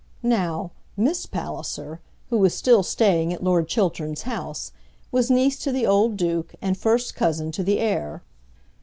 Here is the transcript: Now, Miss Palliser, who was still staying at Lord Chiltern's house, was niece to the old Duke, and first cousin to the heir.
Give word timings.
Now, 0.23 0.71
Miss 0.97 1.27
Palliser, 1.27 2.01
who 2.31 2.39
was 2.39 2.55
still 2.55 2.81
staying 2.81 3.31
at 3.33 3.43
Lord 3.43 3.67
Chiltern's 3.67 4.23
house, 4.23 4.71
was 5.11 5.29
niece 5.29 5.59
to 5.59 5.71
the 5.71 5.85
old 5.85 6.17
Duke, 6.17 6.55
and 6.59 6.75
first 6.75 7.13
cousin 7.13 7.51
to 7.51 7.61
the 7.63 7.77
heir. 7.77 8.23